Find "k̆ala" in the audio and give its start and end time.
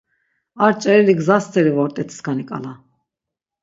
2.49-2.73